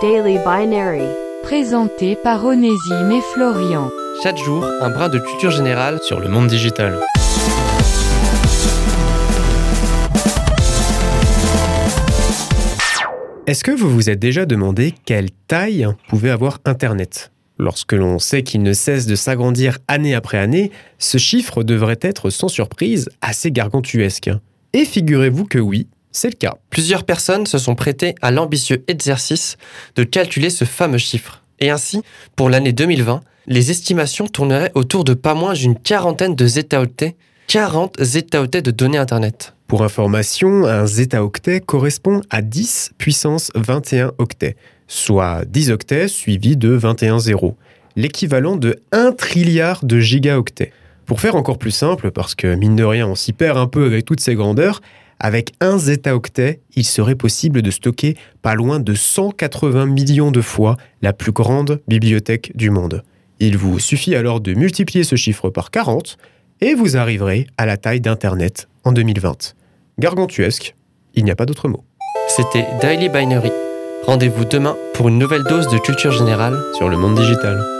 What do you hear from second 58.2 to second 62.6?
pas loin de 180 millions de fois la plus grande bibliothèque